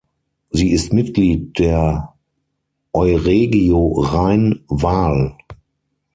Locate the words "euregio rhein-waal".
2.91-5.37